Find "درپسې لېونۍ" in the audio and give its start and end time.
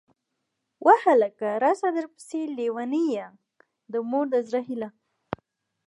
1.97-3.05